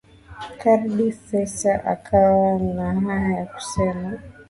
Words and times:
Khardi 0.59 1.07
Fessa 1.25 1.73
akawa 1.93 2.57
na 2.59 3.01
haya 3.01 3.39
ya 3.39 3.45
kusema 3.45 4.19